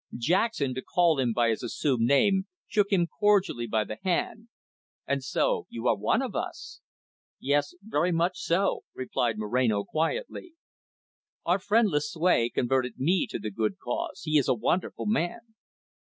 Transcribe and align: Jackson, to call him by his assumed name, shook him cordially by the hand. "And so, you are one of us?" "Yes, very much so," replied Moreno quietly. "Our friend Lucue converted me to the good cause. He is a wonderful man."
Jackson, 0.17 0.73
to 0.73 0.81
call 0.81 1.19
him 1.19 1.31
by 1.31 1.49
his 1.49 1.61
assumed 1.61 2.07
name, 2.07 2.47
shook 2.65 2.91
him 2.91 3.05
cordially 3.05 3.67
by 3.67 3.83
the 3.83 3.99
hand. 4.03 4.47
"And 5.05 5.23
so, 5.23 5.67
you 5.69 5.87
are 5.87 5.95
one 5.95 6.23
of 6.23 6.35
us?" 6.35 6.81
"Yes, 7.39 7.75
very 7.83 8.11
much 8.11 8.39
so," 8.39 8.81
replied 8.95 9.37
Moreno 9.37 9.83
quietly. 9.83 10.53
"Our 11.45 11.59
friend 11.59 11.87
Lucue 11.87 12.49
converted 12.51 12.97
me 12.97 13.27
to 13.27 13.37
the 13.37 13.51
good 13.51 13.77
cause. 13.77 14.23
He 14.23 14.39
is 14.39 14.47
a 14.47 14.55
wonderful 14.55 15.05
man." 15.05 15.53